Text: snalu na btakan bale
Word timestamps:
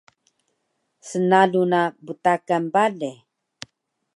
snalu 1.07 1.61
na 1.71 1.81
btakan 2.05 2.63
bale 2.73 3.11